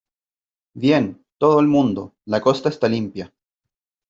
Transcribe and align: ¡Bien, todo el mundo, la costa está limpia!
¡Bien, 0.73 1.23
todo 1.37 1.59
el 1.59 1.67
mundo, 1.67 2.15
la 2.25 2.41
costa 2.41 2.69
está 2.69 2.89
limpia! 2.89 3.31